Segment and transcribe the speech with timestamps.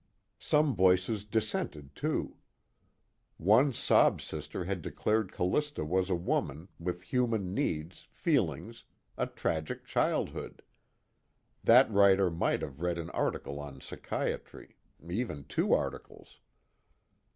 [0.39, 2.37] Some voices dissented, too.
[3.37, 8.85] One sob sister had declared Callista was a woman, with human needs, feelings,
[9.15, 10.63] a tragic childhood.
[11.63, 14.75] That writer might have read an article on psychiatry
[15.07, 16.39] even two articles.